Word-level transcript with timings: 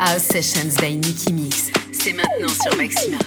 House 0.00 0.22
Sessions 0.22 0.76
by 0.80 0.96
Nicky 0.96 1.30
Mix. 1.30 1.70
C'est 1.92 2.14
maintenant 2.14 2.48
sur 2.48 2.74
Maxima. 2.74 3.18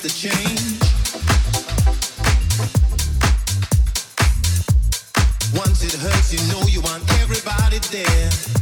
the 0.00 0.08
change. 0.08 0.80
Once 5.56 5.84
it 5.84 5.92
hurts, 5.94 6.32
you 6.32 6.52
know 6.52 6.66
you 6.66 6.80
want 6.80 7.02
everybody. 7.20 8.55